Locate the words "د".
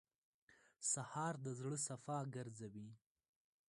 1.45-1.47